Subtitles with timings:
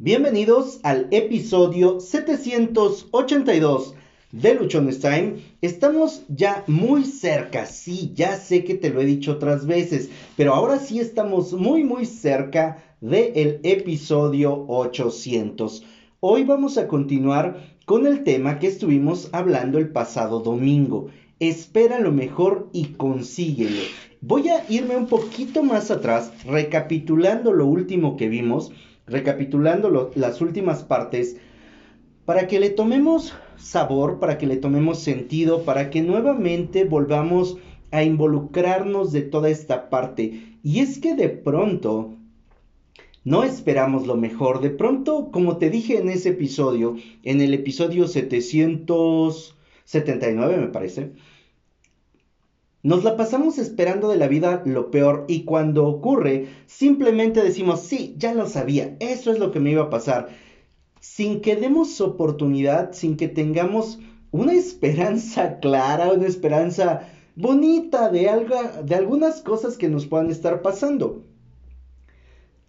[0.00, 3.96] Bienvenidos al episodio 782
[4.30, 5.38] de Luchones Time.
[5.60, 10.54] Estamos ya muy cerca, sí, ya sé que te lo he dicho otras veces, pero
[10.54, 15.82] ahora sí estamos muy muy cerca del episodio 800.
[16.20, 21.08] Hoy vamos a continuar con el tema que estuvimos hablando el pasado domingo.
[21.40, 23.82] Espera lo mejor y consíguelo.
[24.20, 28.70] Voy a irme un poquito más atrás, recapitulando lo último que vimos,
[29.08, 31.36] recapitulando las últimas partes,
[32.24, 37.56] para que le tomemos sabor, para que le tomemos sentido, para que nuevamente volvamos
[37.90, 40.58] a involucrarnos de toda esta parte.
[40.62, 42.18] Y es que de pronto
[43.24, 44.60] no esperamos lo mejor.
[44.60, 51.12] De pronto, como te dije en ese episodio, en el episodio 779 me parece,
[52.82, 58.14] nos la pasamos esperando de la vida lo peor y cuando ocurre simplemente decimos, sí,
[58.18, 60.28] ya lo sabía, eso es lo que me iba a pasar,
[61.00, 63.98] sin que demos oportunidad, sin que tengamos
[64.30, 70.62] una esperanza clara, una esperanza bonita de, algo, de algunas cosas que nos puedan estar
[70.62, 71.24] pasando.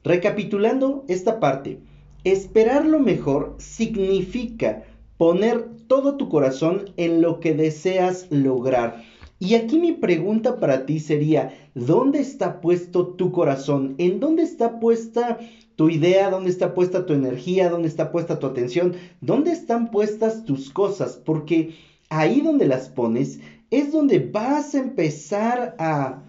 [0.04, 1.82] Recapitulando esta parte,
[2.24, 4.84] esperar lo mejor significa
[5.18, 9.04] poner todo tu corazón en lo que deseas lograr.
[9.40, 13.96] Y aquí mi pregunta para ti sería, ¿dónde está puesto tu corazón?
[13.98, 15.40] ¿En dónde está puesta
[15.78, 16.30] tu idea?
[16.30, 17.70] ¿Dónde está puesta tu energía?
[17.70, 18.96] ¿Dónde está puesta tu atención?
[19.22, 21.16] ¿Dónde están puestas tus cosas?
[21.16, 21.74] Porque
[22.10, 23.40] ahí donde las pones
[23.72, 26.22] es donde vas a empezar a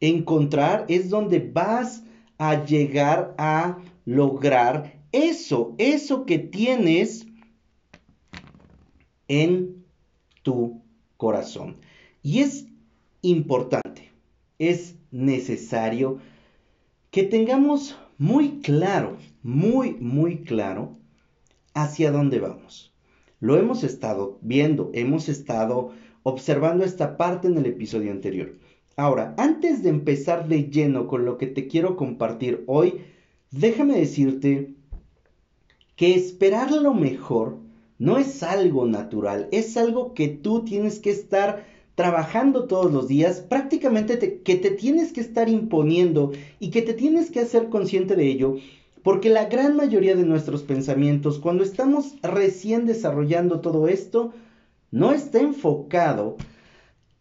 [0.00, 2.02] encontrar, es donde vas
[2.36, 7.26] a llegar a lograr eso, eso que tienes
[9.26, 9.84] en
[10.42, 10.82] tu
[11.16, 11.76] corazón.
[12.22, 12.66] Y es
[13.22, 14.10] importante,
[14.58, 16.18] es necesario
[17.10, 20.96] que tengamos muy claro, muy, muy claro
[21.74, 22.92] hacia dónde vamos.
[23.40, 25.92] Lo hemos estado viendo, hemos estado
[26.24, 28.56] observando esta parte en el episodio anterior.
[28.96, 33.02] Ahora, antes de empezar de lleno con lo que te quiero compartir hoy,
[33.52, 34.74] déjame decirte
[35.94, 37.58] que esperar lo mejor
[37.98, 41.64] no es algo natural, es algo que tú tienes que estar
[41.98, 47.30] trabajando todos los días, prácticamente que te tienes que estar imponiendo y que te tienes
[47.30, 48.54] que hacer consciente de ello,
[49.02, 54.32] porque la gran mayoría de nuestros pensamientos, cuando estamos recién desarrollando todo esto,
[54.90, 56.36] no está enfocado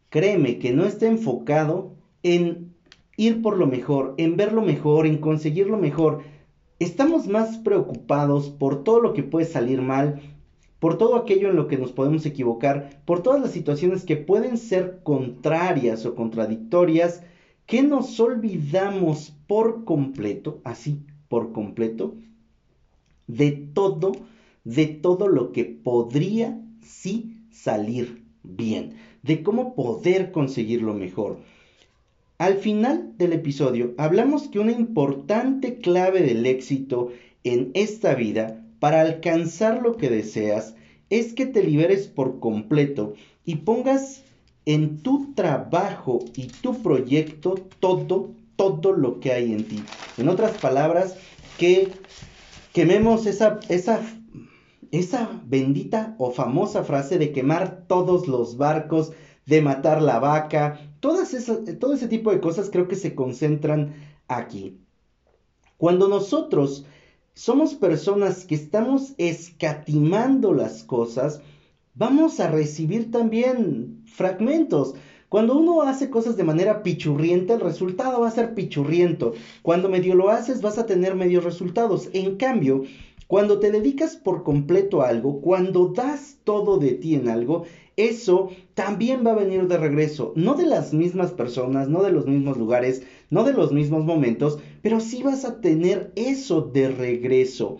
[0.10, 2.74] créeme que no está enfocado en
[3.18, 6.24] ir por lo mejor, en ver lo mejor, en conseguir lo mejor.
[6.80, 10.22] Estamos más preocupados por todo lo que puede salir mal,
[10.80, 14.58] por todo aquello en lo que nos podemos equivocar, por todas las situaciones que pueden
[14.58, 17.24] ser contrarias o contradictorias,
[17.66, 22.16] que nos olvidamos por completo, así, por completo,
[23.28, 24.12] de todo,
[24.64, 28.94] de todo lo que podría sí salir bien
[29.28, 31.40] de cómo poder conseguirlo mejor.
[32.38, 37.12] Al final del episodio hablamos que una importante clave del éxito
[37.44, 40.76] en esta vida para alcanzar lo que deseas
[41.10, 43.14] es que te liberes por completo
[43.46, 44.24] y pongas
[44.66, 49.84] en tu trabajo y tu proyecto todo, todo lo que hay en ti.
[50.18, 51.16] En otras palabras,
[51.58, 51.90] que
[52.74, 54.02] quememos esa, esa
[54.92, 59.12] esa bendita o famosa frase de quemar todos los barcos,
[59.46, 63.94] de matar la vaca, todas esas, todo ese tipo de cosas creo que se concentran
[64.28, 64.78] aquí.
[65.78, 66.86] Cuando nosotros
[67.38, 71.40] somos personas que estamos escatimando las cosas,
[71.94, 74.96] vamos a recibir también fragmentos.
[75.30, 79.34] Cuando uno hace cosas de manera pichurrienta, el resultado va a ser pichurriento.
[79.62, 82.10] Cuando medio lo haces, vas a tener medios resultados.
[82.14, 82.86] En cambio,
[83.28, 87.66] cuando te dedicas por completo a algo, cuando das todo de ti en algo,
[87.98, 92.28] eso también va a venir de regreso, no de las mismas personas, no de los
[92.28, 97.80] mismos lugares, no de los mismos momentos, pero sí vas a tener eso de regreso.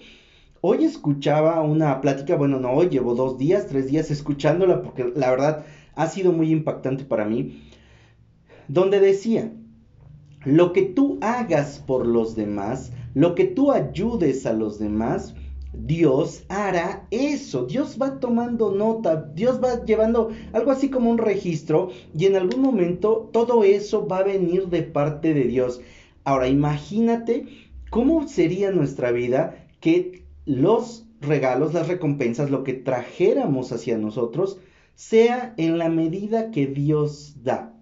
[0.62, 5.30] Hoy escuchaba una plática, bueno, no hoy, llevo dos días, tres días escuchándola porque la
[5.30, 7.62] verdad ha sido muy impactante para mí,
[8.68, 9.52] donde decía,
[10.46, 15.36] lo que tú hagas por los demás, lo que tú ayudes a los demás,
[15.74, 17.66] Dios hará eso.
[17.66, 22.62] Dios va tomando nota, Dios va llevando algo así como un registro y en algún
[22.62, 25.82] momento todo eso va a venir de parte de Dios.
[26.24, 27.48] Ahora imagínate
[27.90, 34.60] cómo sería nuestra vida que los regalos, las recompensas, lo que trajéramos hacia nosotros,
[34.96, 37.74] sea en la medida que Dios da.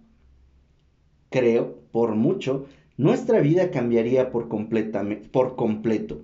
[1.30, 2.66] Creo, por mucho,
[2.98, 6.22] nuestra vida cambiaría por, por completo.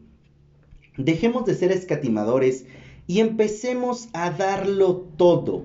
[1.05, 2.65] Dejemos de ser escatimadores
[3.07, 5.63] y empecemos a darlo todo.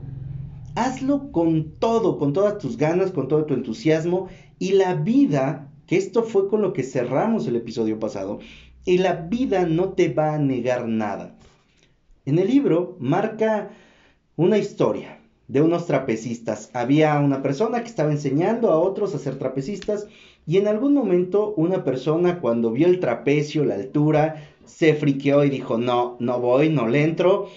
[0.75, 4.29] Hazlo con todo, con todas tus ganas, con todo tu entusiasmo
[4.59, 8.41] y la vida, que esto fue con lo que cerramos el episodio pasado,
[8.85, 11.37] y la vida no te va a negar nada.
[12.25, 13.71] En el libro marca
[14.37, 16.71] una historia de unos trapecistas.
[16.73, 20.07] Había una persona que estaba enseñando a otros a ser trapecistas
[20.47, 25.51] y en algún momento una persona cuando vio el trapecio, la altura, se friqueó y
[25.51, 27.49] dijo, no, no voy, no le entro.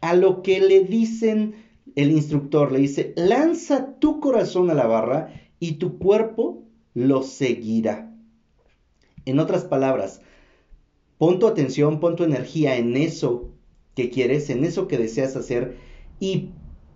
[0.00, 1.54] A lo que le dicen
[1.96, 6.64] el instructor, le dice, lanza tu corazón a la barra y tu cuerpo
[6.94, 8.14] lo seguirá.
[9.24, 10.20] En otras palabras,
[11.18, 13.50] pon tu atención, pon tu energía en eso
[13.94, 15.76] que quieres, en eso que deseas hacer
[16.18, 16.50] y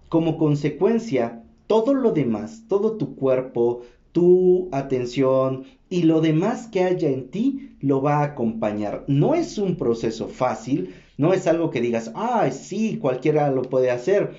[0.09, 3.83] como consecuencia, todo lo demás, todo tu cuerpo,
[4.17, 9.05] tu atención y lo demás que haya en ti lo va a acompañar.
[9.09, 13.91] No es un proceso fácil, no es algo que digas, ah, sí, cualquiera lo puede
[13.91, 14.31] hacer.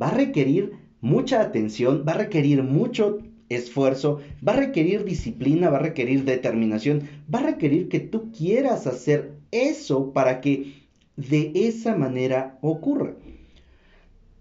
[0.00, 0.72] Va a requerir
[1.02, 3.18] mucha atención, va a requerir mucho
[3.50, 7.02] esfuerzo, va a requerir disciplina, va a requerir determinación,
[7.32, 10.72] va a requerir que tú quieras hacer eso para que
[11.18, 13.14] de esa manera ocurra.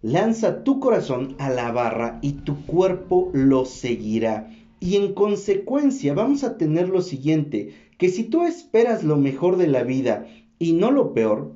[0.04, 4.52] Lanza tu corazón a la barra y tu cuerpo lo seguirá.
[4.82, 9.68] Y en consecuencia vamos a tener lo siguiente, que si tú esperas lo mejor de
[9.68, 10.28] la vida
[10.60, 11.54] y no lo peor,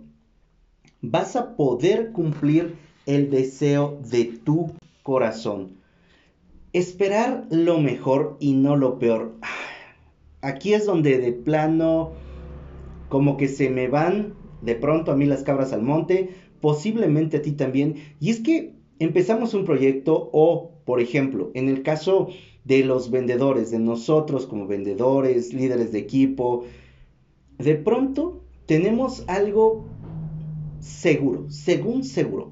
[1.02, 4.72] vas a poder cumplir el deseo de tu
[5.04, 5.74] corazón.
[6.72, 9.36] Esperar lo mejor y no lo peor.
[10.40, 12.14] Aquí es donde de plano
[13.10, 16.30] como que se me van de pronto a mí las cabras al monte
[16.62, 17.96] posiblemente a ti también.
[18.20, 22.30] Y es que empezamos un proyecto o, por ejemplo, en el caso
[22.64, 26.66] de los vendedores, de nosotros como vendedores, líderes de equipo,
[27.58, 29.86] de pronto tenemos algo
[30.80, 32.52] seguro, según seguro.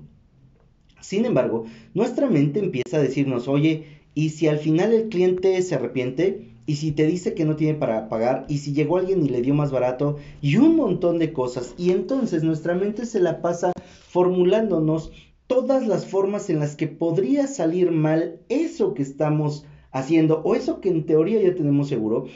[1.01, 5.75] Sin embargo, nuestra mente empieza a decirnos, oye, ¿y si al final el cliente se
[5.75, 6.55] arrepiente?
[6.67, 9.41] y si te dice que no tiene para pagar, y si llegó alguien y le
[9.41, 11.75] dio más barato, y un montón de cosas.
[11.77, 13.71] Y entonces nuestra mente se la pasa
[14.15, 15.11] formulándonos
[15.45, 20.79] todas las formas en las que podría salir mal eso que estamos haciendo, o eso
[20.79, 22.27] que en teoría ya tenemos seguro,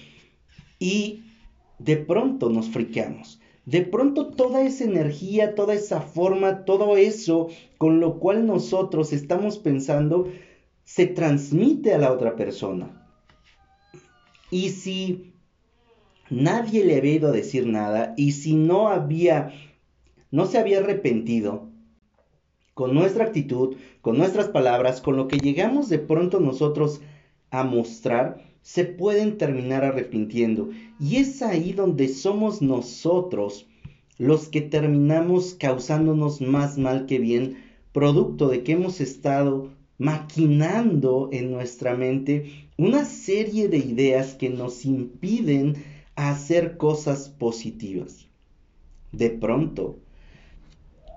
[0.77, 1.23] y
[1.77, 3.39] de pronto nos friqueamos.
[3.65, 7.47] De pronto toda esa energía, toda esa forma, todo eso
[7.77, 10.27] con lo cual nosotros estamos pensando,
[10.83, 13.09] se transmite a la otra persona.
[14.51, 15.31] Y si
[16.29, 19.53] nadie le había ido a decir nada y si no había,
[20.31, 21.69] no se había arrepentido
[22.73, 27.01] con nuestra actitud, con nuestras palabras, con lo que llegamos de pronto nosotros
[27.51, 30.69] a mostrar, se pueden terminar arrepintiendo.
[30.99, 33.67] Y es ahí donde somos nosotros
[34.17, 37.57] los que terminamos causándonos más mal que bien,
[37.91, 44.85] producto de que hemos estado maquinando en nuestra mente una serie de ideas que nos
[44.85, 45.83] impiden
[46.15, 48.27] hacer cosas positivas.
[49.11, 49.97] De pronto,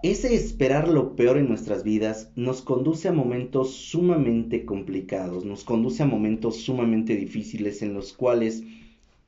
[0.03, 6.03] ese esperar lo peor en nuestras vidas nos conduce a momentos sumamente complicados, nos conduce
[6.03, 8.65] a momentos sumamente difíciles en los cuales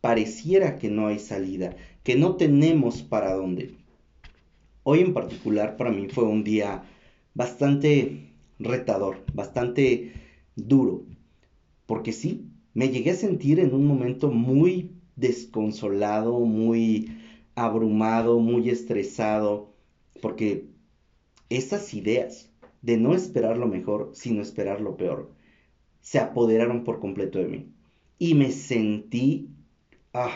[0.00, 3.76] pareciera que no hay salida, que no tenemos para dónde.
[4.82, 6.82] Hoy en particular para mí fue un día
[7.34, 10.12] bastante retador, bastante
[10.56, 11.04] duro.
[11.86, 17.16] Porque sí, me llegué a sentir en un momento muy desconsolado, muy
[17.54, 19.73] abrumado, muy estresado,
[20.24, 20.70] porque
[21.50, 22.50] esas ideas
[22.80, 25.30] de no esperar lo mejor, sino esperar lo peor,
[26.00, 27.68] se apoderaron por completo de mí.
[28.18, 29.50] Y me sentí...
[30.14, 30.32] Ah,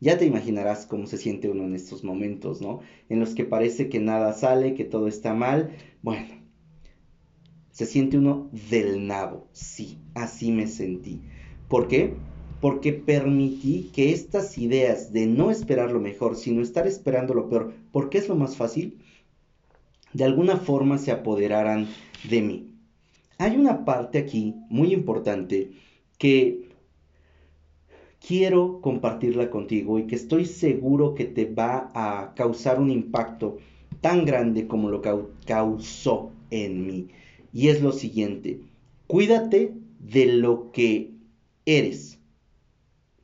[0.00, 2.80] ya te imaginarás cómo se siente uno en estos momentos, ¿no?
[3.10, 5.76] En los que parece que nada sale, que todo está mal.
[6.00, 6.26] Bueno,
[7.72, 9.48] se siente uno del nabo.
[9.52, 11.20] Sí, así me sentí.
[11.68, 12.14] ¿Por qué?
[12.60, 17.74] Porque permití que estas ideas de no esperar lo mejor, sino estar esperando lo peor,
[17.92, 18.98] porque es lo más fácil,
[20.12, 21.86] de alguna forma se apoderaran
[22.28, 22.70] de mí.
[23.38, 25.72] Hay una parte aquí muy importante
[26.16, 26.70] que
[28.26, 33.58] quiero compartirla contigo y que estoy seguro que te va a causar un impacto
[34.00, 35.02] tan grande como lo
[35.44, 37.08] causó en mí
[37.52, 38.60] y es lo siguiente,
[39.06, 41.12] cuídate de lo que
[41.64, 42.15] eres.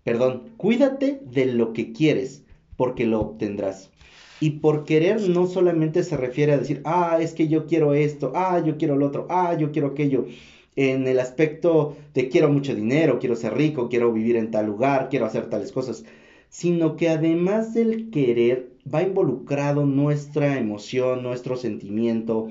[0.05, 2.45] Perdón, cuídate de lo que quieres,
[2.77, 3.91] porque lo obtendrás.
[4.41, 8.33] Y por querer no solamente se refiere a decir, ah, es que yo quiero esto,
[8.35, 10.27] ah, yo quiero lo otro, ah, yo quiero aquello.
[10.75, 15.09] En el aspecto de quiero mucho dinero, quiero ser rico, quiero vivir en tal lugar,
[15.11, 16.05] quiero hacer tales cosas.
[16.49, 22.49] sino que además del querer va involucrado nuestra emoción, nuestro sentimiento,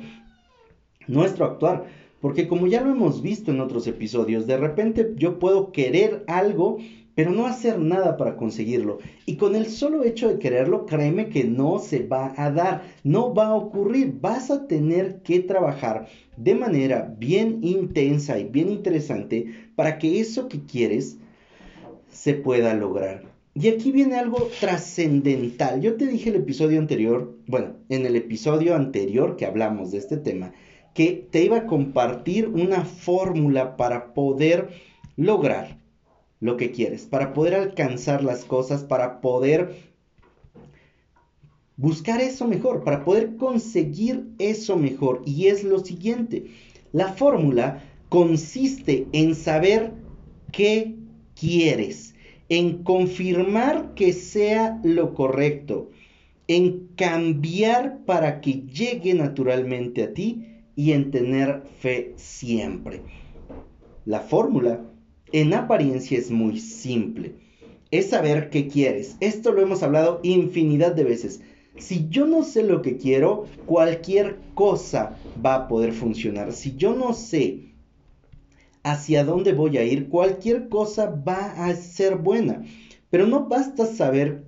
[1.07, 1.85] nuestro actuar.
[2.21, 6.77] Porque como ya lo hemos visto en otros episodios, de repente yo puedo querer algo,
[7.21, 8.97] pero no hacer nada para conseguirlo.
[9.27, 13.35] Y con el solo hecho de quererlo, créeme que no se va a dar, no
[13.35, 14.17] va a ocurrir.
[14.19, 20.47] Vas a tener que trabajar de manera bien intensa y bien interesante para que eso
[20.47, 21.19] que quieres
[22.09, 23.21] se pueda lograr.
[23.53, 25.79] Y aquí viene algo trascendental.
[25.79, 30.17] Yo te dije el episodio anterior, bueno, en el episodio anterior que hablamos de este
[30.17, 30.53] tema,
[30.95, 34.69] que te iba a compartir una fórmula para poder
[35.17, 35.80] lograr
[36.41, 39.91] lo que quieres, para poder alcanzar las cosas, para poder
[41.77, 45.21] buscar eso mejor, para poder conseguir eso mejor.
[45.25, 46.47] Y es lo siguiente,
[46.91, 49.93] la fórmula consiste en saber
[50.51, 50.95] qué
[51.39, 52.15] quieres,
[52.49, 55.91] en confirmar que sea lo correcto,
[56.47, 63.01] en cambiar para que llegue naturalmente a ti y en tener fe siempre.
[64.05, 64.81] La fórmula
[65.31, 67.35] en apariencia es muy simple.
[67.91, 69.17] Es saber qué quieres.
[69.19, 71.41] Esto lo hemos hablado infinidad de veces.
[71.77, 76.53] Si yo no sé lo que quiero, cualquier cosa va a poder funcionar.
[76.53, 77.73] Si yo no sé
[78.83, 82.63] hacia dónde voy a ir, cualquier cosa va a ser buena.
[83.09, 84.43] Pero no basta saber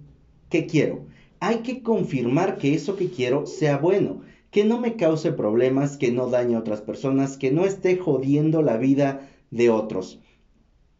[0.50, 1.06] qué quiero.
[1.40, 4.22] Hay que confirmar que eso que quiero sea bueno
[4.54, 8.62] que no me cause problemas, que no dañe a otras personas, que no esté jodiendo
[8.62, 10.20] la vida de otros.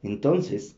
[0.04, 0.76] Entonces,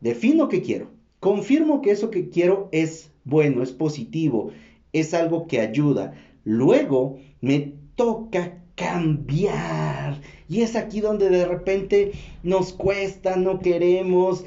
[0.00, 0.90] defino qué quiero.
[1.20, 4.50] Confirmo que eso que quiero es bueno, es positivo,
[4.92, 6.14] es algo que ayuda.
[6.44, 10.20] Luego me toca cambiar.
[10.48, 14.44] Y es aquí donde de repente nos cuesta, no queremos,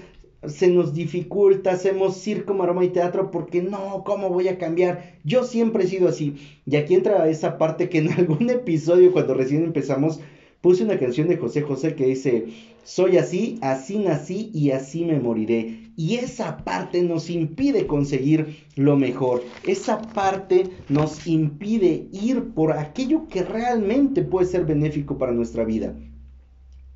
[0.47, 5.15] se nos dificulta, hacemos circo, maroma y teatro porque no, ¿cómo voy a cambiar?
[5.23, 6.35] Yo siempre he sido así.
[6.65, 10.19] Y aquí entra esa parte que en algún episodio cuando recién empezamos
[10.65, 12.47] puse una canción de José José que dice,
[12.83, 15.91] soy así, así nací y así me moriré.
[15.95, 19.43] Y esa parte nos impide conseguir lo mejor.
[19.67, 25.93] Esa parte nos impide ir por aquello que realmente puede ser benéfico para nuestra vida.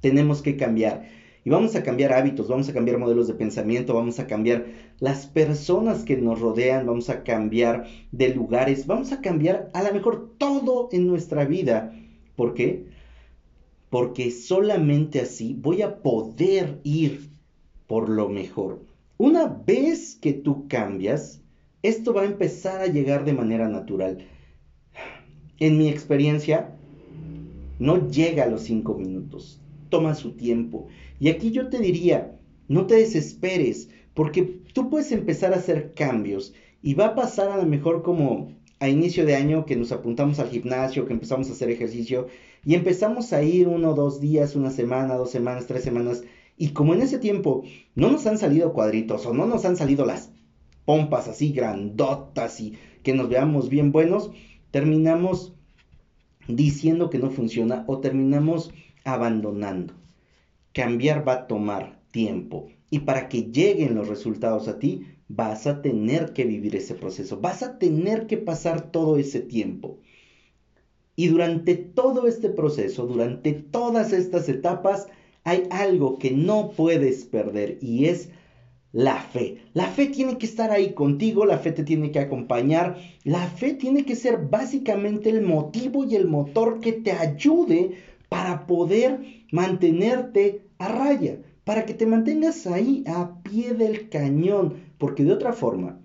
[0.01, 1.07] Tenemos que cambiar.
[1.45, 4.65] Y vamos a cambiar hábitos, vamos a cambiar modelos de pensamiento, vamos a cambiar
[4.99, 9.93] las personas que nos rodean, vamos a cambiar de lugares, vamos a cambiar a lo
[9.93, 11.93] mejor todo en nuestra vida.
[12.35, 12.97] ¿Por qué?
[13.89, 17.29] Porque solamente así voy a poder ir
[17.87, 18.83] por lo mejor.
[19.17, 21.41] Una vez que tú cambias,
[21.81, 24.19] esto va a empezar a llegar de manera natural.
[25.59, 26.75] En mi experiencia,
[27.79, 30.87] no llega a los cinco minutos, toma su tiempo.
[31.19, 34.43] Y aquí yo te diría, no te desesperes, porque
[34.73, 38.87] tú puedes empezar a hacer cambios y va a pasar a lo mejor como a
[38.87, 42.27] inicio de año que nos apuntamos al gimnasio, que empezamos a hacer ejercicio
[42.65, 46.23] y empezamos a ir uno, dos días, una semana, dos semanas, tres semanas.
[46.57, 47.63] Y como en ese tiempo
[47.95, 50.31] no nos han salido cuadritos o no nos han salido las
[50.85, 52.73] pompas así grandotas y
[53.03, 54.31] que nos veamos bien buenos,
[54.71, 55.53] terminamos
[56.47, 58.71] diciendo que no funciona o terminamos
[59.03, 59.93] abandonando.
[60.73, 65.81] Cambiar va a tomar tiempo y para que lleguen los resultados a ti, vas a
[65.81, 69.99] tener que vivir ese proceso, vas a tener que pasar todo ese tiempo.
[71.19, 75.07] Y durante todo este proceso, durante todas estas etapas,
[75.43, 78.29] hay algo que no puedes perder y es
[78.93, 79.57] la fe.
[79.73, 82.95] La fe tiene que estar ahí contigo, la fe te tiene que acompañar,
[83.25, 87.97] la fe tiene que ser básicamente el motivo y el motor que te ayude
[88.29, 89.19] para poder
[89.51, 95.51] mantenerte a raya, para que te mantengas ahí a pie del cañón, porque de otra
[95.51, 95.99] forma,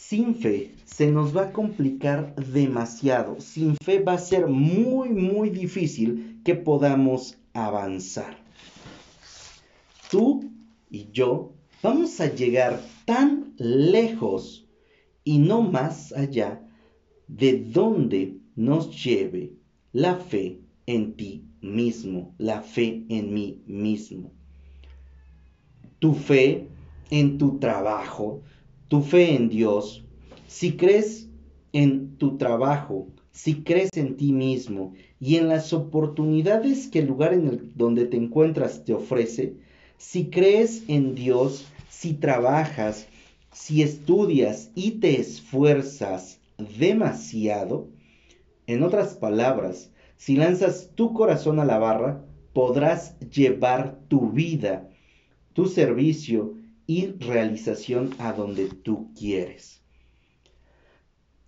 [0.00, 3.38] sin fe se nos va a complicar demasiado.
[3.38, 8.38] Sin fe va a ser muy, muy difícil que podamos avanzar.
[10.10, 10.50] Tú
[10.90, 11.52] y yo
[11.82, 14.66] vamos a llegar tan lejos
[15.22, 16.66] y no más allá
[17.28, 19.52] de donde nos lleve
[19.92, 24.32] la fe en ti mismo, la fe en mí mismo.
[25.98, 26.66] Tu fe
[27.10, 28.42] en tu trabajo,
[28.90, 30.04] tu fe en Dios.
[30.48, 31.28] Si crees
[31.72, 37.32] en tu trabajo, si crees en ti mismo y en las oportunidades que el lugar
[37.32, 39.54] en el donde te encuentras te ofrece,
[39.96, 43.06] si crees en Dios, si trabajas,
[43.52, 46.40] si estudias y te esfuerzas
[46.78, 47.86] demasiado,
[48.66, 54.88] en otras palabras, si lanzas tu corazón a la barra, podrás llevar tu vida,
[55.52, 56.59] tu servicio
[56.90, 59.80] y realización a donde tú quieres.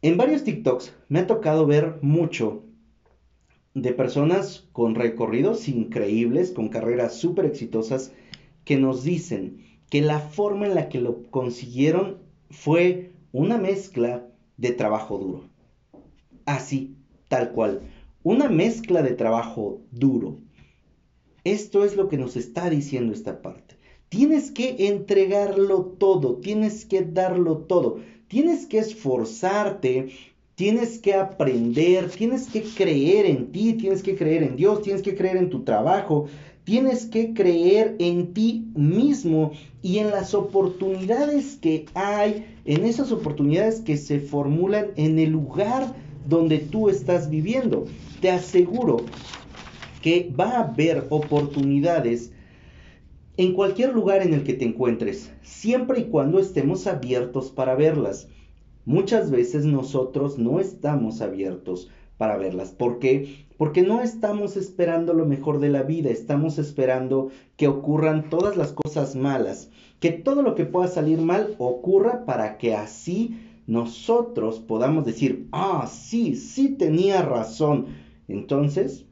[0.00, 2.62] En varios TikToks me ha tocado ver mucho
[3.74, 8.12] de personas con recorridos increíbles, con carreras súper exitosas,
[8.64, 12.18] que nos dicen que la forma en la que lo consiguieron
[12.48, 14.24] fue una mezcla
[14.58, 15.48] de trabajo duro.
[16.46, 16.94] Así,
[17.26, 17.80] tal cual.
[18.22, 20.38] Una mezcla de trabajo duro.
[21.42, 23.71] Esto es lo que nos está diciendo esta parte.
[24.12, 30.10] Tienes que entregarlo todo, tienes que darlo todo, tienes que esforzarte,
[30.54, 35.16] tienes que aprender, tienes que creer en ti, tienes que creer en Dios, tienes que
[35.16, 36.26] creer en tu trabajo,
[36.64, 43.80] tienes que creer en ti mismo y en las oportunidades que hay, en esas oportunidades
[43.80, 45.94] que se formulan en el lugar
[46.28, 47.86] donde tú estás viviendo.
[48.20, 49.06] Te aseguro
[50.02, 52.30] que va a haber oportunidades
[53.38, 58.28] en cualquier lugar en el que te encuentres, siempre y cuando estemos abiertos para verlas.
[58.84, 62.72] Muchas veces nosotros no estamos abiertos para verlas.
[62.72, 63.46] ¿Por qué?
[63.56, 68.72] Porque no estamos esperando lo mejor de la vida, estamos esperando que ocurran todas las
[68.72, 75.06] cosas malas, que todo lo que pueda salir mal ocurra para que así nosotros podamos
[75.06, 77.86] decir, ah, sí, sí tenía razón.
[78.28, 79.06] Entonces,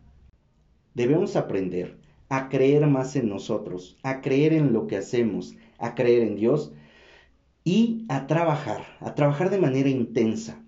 [0.95, 2.00] debemos aprender
[2.31, 6.73] a creer más en nosotros, a creer en lo que hacemos, a creer en Dios
[7.65, 10.63] y a trabajar, a trabajar de manera intensa,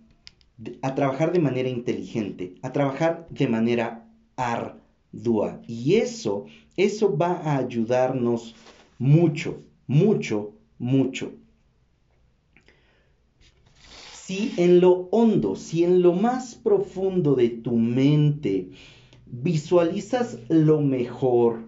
[0.82, 5.62] a trabajar de manera inteligente, a trabajar de manera ardua.
[5.68, 8.56] Y eso, eso va a ayudarnos
[8.98, 11.32] mucho, mucho, mucho.
[14.12, 18.70] Si en lo hondo, si en lo más profundo de tu mente
[19.32, 21.64] visualizas lo mejor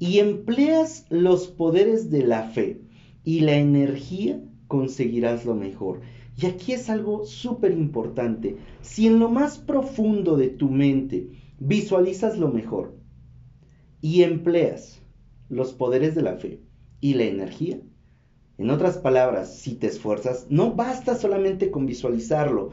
[0.00, 2.82] y empleas los poderes de la fe
[3.22, 6.00] y la energía, conseguirás lo mejor.
[6.36, 8.56] Y aquí es algo súper importante.
[8.82, 12.98] Si en lo más profundo de tu mente visualizas lo mejor
[14.00, 15.00] y empleas
[15.48, 16.60] los poderes de la fe
[17.00, 17.80] y la energía,
[18.58, 22.70] en otras palabras, si te esfuerzas, no basta solamente con visualizarlo.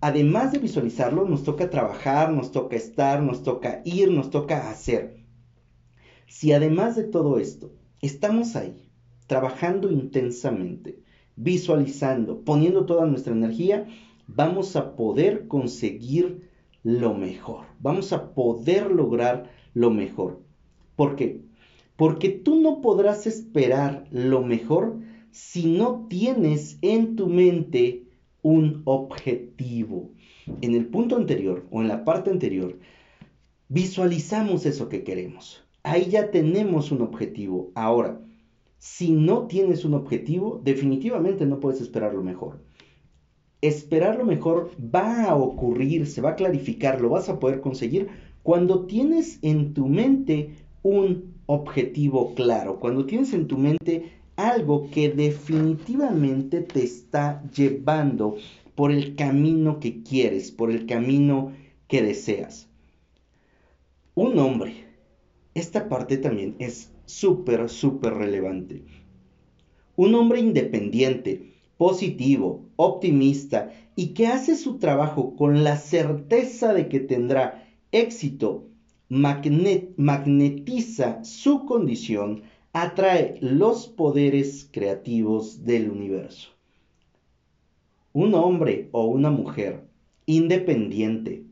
[0.00, 5.24] Además de visualizarlo, nos toca trabajar, nos toca estar, nos toca ir, nos toca hacer.
[6.28, 8.88] Si además de todo esto, estamos ahí,
[9.26, 11.02] trabajando intensamente,
[11.34, 13.86] visualizando, poniendo toda nuestra energía,
[14.28, 16.48] vamos a poder conseguir
[16.84, 17.66] lo mejor.
[17.80, 20.42] Vamos a poder lograr lo mejor.
[20.94, 21.42] ¿Por qué?
[21.96, 25.00] Porque tú no podrás esperar lo mejor
[25.32, 28.07] si no tienes en tu mente
[28.42, 30.10] un objetivo.
[30.60, 32.78] En el punto anterior o en la parte anterior,
[33.68, 35.64] visualizamos eso que queremos.
[35.82, 37.70] Ahí ya tenemos un objetivo.
[37.74, 38.20] Ahora,
[38.78, 42.60] si no tienes un objetivo, definitivamente no puedes esperar lo mejor.
[43.60, 48.08] Esperar lo mejor va a ocurrir, se va a clarificar, lo vas a poder conseguir
[48.42, 55.10] cuando tienes en tu mente un objetivo claro, cuando tienes en tu mente algo que
[55.10, 58.36] definitivamente te está llevando
[58.76, 61.52] por el camino que quieres, por el camino
[61.88, 62.68] que deseas.
[64.14, 64.84] Un hombre,
[65.54, 68.84] esta parte también es súper, súper relevante.
[69.96, 77.00] Un hombre independiente, positivo, optimista y que hace su trabajo con la certeza de que
[77.00, 78.68] tendrá éxito,
[79.08, 86.50] magnetiza su condición, atrae los poderes creativos del universo.
[88.12, 89.84] Un hombre o una mujer
[90.26, 91.44] independiente,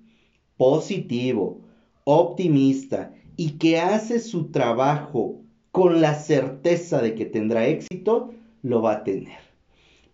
[0.56, 1.60] positivo,
[2.04, 5.40] optimista y que hace su trabajo
[5.72, 9.46] con la certeza de que tendrá éxito, lo va a tener.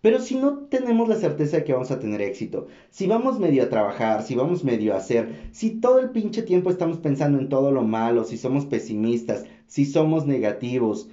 [0.01, 3.63] Pero si no tenemos la certeza de que vamos a tener éxito, si vamos medio
[3.63, 7.47] a trabajar, si vamos medio a hacer, si todo el pinche tiempo estamos pensando en
[7.47, 11.09] todo lo malo, si somos pesimistas, si somos negativos,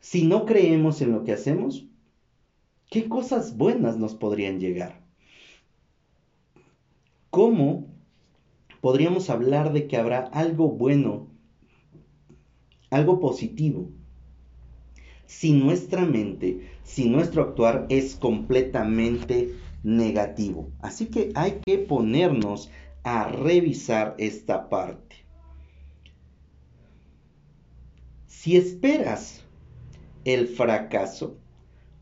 [0.00, 1.86] si no creemos en lo que hacemos,
[2.90, 5.00] ¿qué cosas buenas nos podrían llegar?
[7.30, 7.86] ¿Cómo
[8.80, 11.28] podríamos hablar de que habrá algo bueno
[12.90, 13.90] algo positivo.
[15.26, 20.70] Si nuestra mente, si nuestro actuar es completamente negativo.
[20.80, 22.70] Así que hay que ponernos
[23.04, 25.16] a revisar esta parte.
[28.40, 29.40] Si esperas
[30.24, 31.38] el fracaso,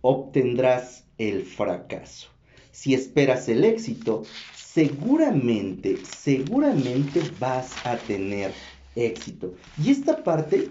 [0.02, 2.28] obtendrás el fracaso.
[2.72, 4.22] Si esperas el éxito,
[4.54, 8.52] seguramente, seguramente vas a tener
[8.96, 9.54] éxito.
[9.82, 10.68] Y esta parte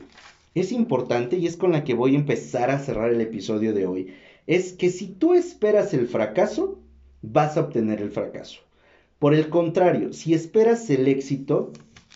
[0.53, 3.87] es importante y es con la que voy a empezar a cerrar el episodio de
[3.87, 4.13] hoy,
[4.45, 6.79] es que si tú esperas el fracaso,
[7.23, 8.59] vas a obtener el fracaso.
[9.17, 11.73] Por el contrario, si esperas el éxito,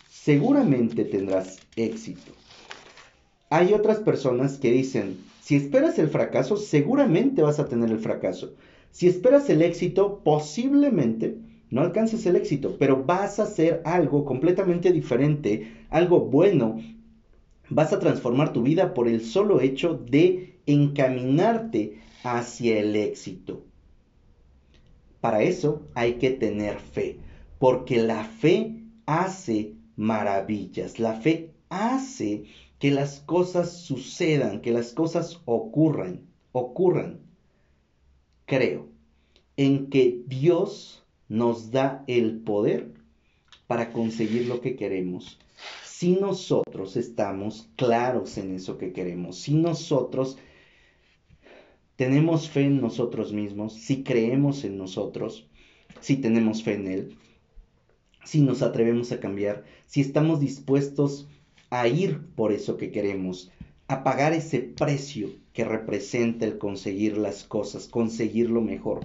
[0.08, 2.39] seguramente tendrás éxito.
[3.52, 8.54] Hay otras personas que dicen, si esperas el fracaso, seguramente vas a tener el fracaso.
[8.92, 11.36] Si esperas el éxito, posiblemente
[11.68, 16.80] no alcances el éxito, pero vas a hacer algo completamente diferente, algo bueno.
[17.68, 23.64] Vas a transformar tu vida por el solo hecho de encaminarte hacia el éxito.
[25.20, 27.18] Para eso hay que tener fe,
[27.58, 32.44] porque la fe hace maravillas, la fe hace
[32.80, 37.20] que las cosas sucedan, que las cosas ocurran, ocurran.
[38.46, 38.88] Creo
[39.56, 42.94] en que Dios nos da el poder
[43.66, 45.38] para conseguir lo que queremos.
[45.84, 50.38] Si nosotros estamos claros en eso que queremos, si nosotros
[51.96, 55.46] tenemos fe en nosotros mismos, si creemos en nosotros,
[56.00, 57.16] si tenemos fe en Él,
[58.24, 61.28] si nos atrevemos a cambiar, si estamos dispuestos
[61.70, 63.50] a ir por eso que queremos,
[63.88, 69.00] a pagar ese precio que representa el conseguir las cosas, conseguir lo mejor.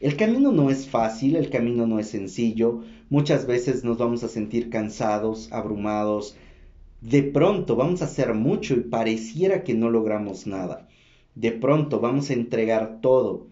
[0.00, 4.28] El camino no es fácil, el camino no es sencillo, muchas veces nos vamos a
[4.28, 6.36] sentir cansados, abrumados,
[7.00, 10.88] de pronto vamos a hacer mucho y pareciera que no logramos nada.
[11.34, 13.46] De pronto vamos a entregar todo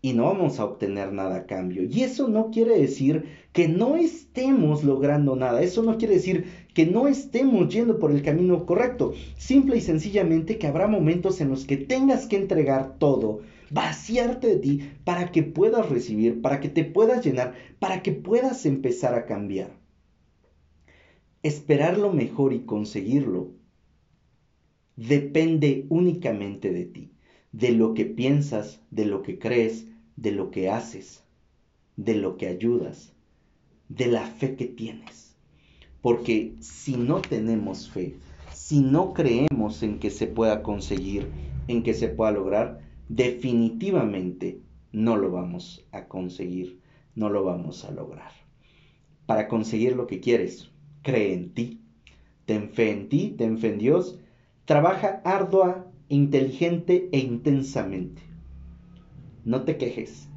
[0.00, 1.84] y no vamos a obtener nada a cambio.
[1.84, 6.86] Y eso no quiere decir que no estemos logrando nada, eso no quiere decir que
[6.86, 9.14] no estemos yendo por el camino correcto.
[9.38, 14.56] Simple y sencillamente que habrá momentos en los que tengas que entregar todo vaciarte de
[14.56, 19.26] ti para que puedas recibir, para que te puedas llenar, para que puedas empezar a
[19.26, 19.70] cambiar.
[21.42, 23.52] Esperar lo mejor y conseguirlo
[24.96, 27.12] depende únicamente de ti,
[27.52, 31.24] de lo que piensas, de lo que crees, de lo que haces,
[31.96, 33.12] de lo que ayudas,
[33.88, 35.33] de la fe que tienes.
[36.04, 38.16] Porque si no tenemos fe,
[38.52, 41.30] si no creemos en que se pueda conseguir,
[41.66, 44.60] en que se pueda lograr, definitivamente
[44.92, 46.78] no lo vamos a conseguir,
[47.14, 48.32] no lo vamos a lograr.
[49.24, 51.80] Para conseguir lo que quieres, cree en ti,
[52.44, 54.18] ten fe en ti, ten fe en Dios,
[54.66, 58.20] trabaja ardua, inteligente e intensamente.
[59.46, 60.28] No te quejes.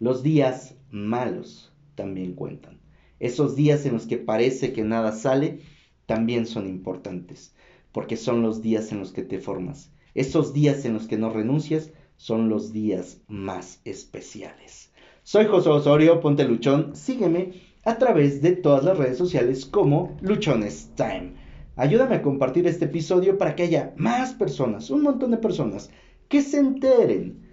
[0.00, 2.83] Los días malos también cuentan.
[3.20, 5.60] Esos días en los que parece que nada sale,
[6.06, 7.54] también son importantes,
[7.92, 11.30] porque son los días en los que te formas esos días en los que no
[11.30, 14.92] renuncias son los días más especiales.
[15.24, 20.90] Soy José Osorio, ponte luchón, sígueme a través de todas las redes sociales como Luchones
[20.94, 21.34] Time.
[21.76, 25.90] Ayúdame a compartir este episodio para que haya más personas, un montón de personas,
[26.28, 27.48] que se enteren,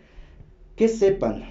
[0.75, 1.43] que sepan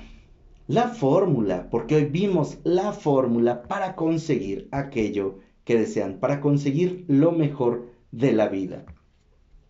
[0.71, 7.33] la fórmula, porque hoy vimos la fórmula para conseguir aquello que desean, para conseguir lo
[7.33, 8.85] mejor de la vida.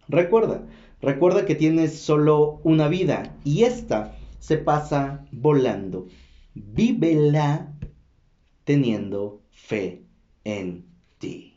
[0.09, 0.67] Recuerda,
[1.03, 6.09] Recuerda que tienes solo una vida y esta se pasa volando.
[6.55, 7.73] Vívela
[8.65, 10.05] teniendo fe
[10.45, 10.85] en
[11.19, 11.50] ti.